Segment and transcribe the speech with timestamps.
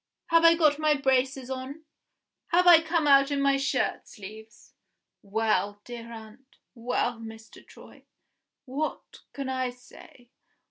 [0.29, 1.83] Have I got my braces on?
[2.47, 4.73] Have I come out in my shirt sleeves?
[5.21, 7.63] Well, dear aunt; well, Mr.
[7.63, 8.05] Troy!
[8.65, 10.31] what can I say?